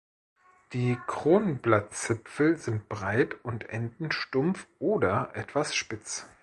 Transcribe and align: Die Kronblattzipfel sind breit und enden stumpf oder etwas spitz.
Die 0.73 0.97
Kronblattzipfel 1.05 2.57
sind 2.57 2.89
breit 2.89 3.35
und 3.45 3.69
enden 3.69 4.11
stumpf 4.11 4.67
oder 4.79 5.29
etwas 5.35 5.75
spitz. 5.75 6.25